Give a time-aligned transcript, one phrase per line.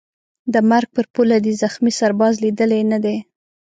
[0.53, 3.17] د مرګ پر پوله دي زخمي سرباز لیدلی نه دی